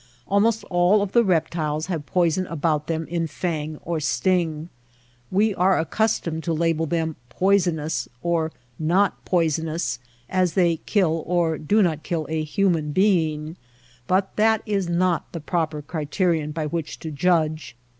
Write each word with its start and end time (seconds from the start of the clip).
Almost 0.27 0.63
all 0.71 1.03
of 1.03 1.11
the 1.11 1.23
reptiles 1.23 1.85
have 1.85 2.07
poison 2.07 2.47
about 2.47 2.87
them 2.87 3.05
in 3.05 3.27
fang 3.27 3.77
or 3.83 3.99
sting. 3.99 4.69
We 5.29 5.53
are 5.53 5.75
accus 5.77 6.19
tomed 6.19 6.41
to 6.45 6.53
label 6.53 6.87
them 6.87 7.09
*^ 7.29 7.29
poisonous" 7.29 8.07
or 8.31 8.51
^^not 8.81 9.11
poi 9.25 9.45
sonous/^ 9.45 9.99
as 10.27 10.53
they 10.53 10.77
kill 10.87 11.21
or 11.27 11.59
do 11.59 11.83
not 11.83 12.01
kill 12.01 12.25
a 12.31 12.41
human 12.41 12.91
being; 12.93 13.57
but 14.07 14.35
that 14.37 14.63
is 14.65 14.89
not 14.89 15.31
the 15.33 15.39
proper 15.39 15.83
criterion 15.83 16.51
by 16.51 16.65
which 16.65 16.97
to 17.01 17.11
judge. 17.11 17.75